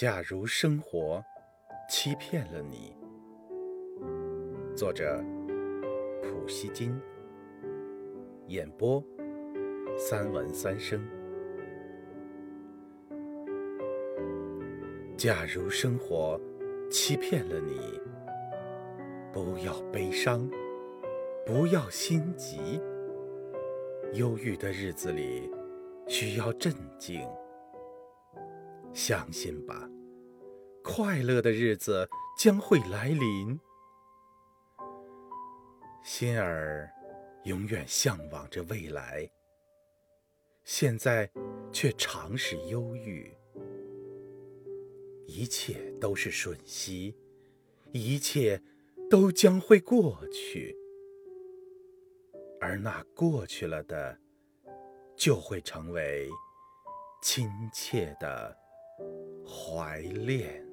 [0.00, 1.22] 假如生活
[1.86, 2.96] 欺骗了你，
[4.74, 5.22] 作者
[6.22, 6.98] 普希金，
[8.46, 9.04] 演播
[9.98, 11.06] 三文三生。
[15.18, 16.40] 假如生活
[16.90, 18.00] 欺骗了你，
[19.30, 20.48] 不要悲伤，
[21.44, 22.80] 不要心急。
[24.14, 25.50] 忧郁的日子里，
[26.08, 27.20] 需要镇静。
[28.92, 29.88] 相信吧，
[30.92, 33.60] 快乐的日子将会来临。
[36.02, 36.90] 心儿
[37.44, 39.30] 永远向往着未来，
[40.64, 41.30] 现在
[41.70, 43.32] 却常是忧郁。
[45.28, 47.16] 一切都是瞬息，
[47.92, 48.60] 一切
[49.08, 50.76] 都将会过去，
[52.60, 54.18] 而那过去了的，
[55.14, 56.28] 就会成为
[57.22, 58.58] 亲切的。
[59.46, 60.69] 怀恋。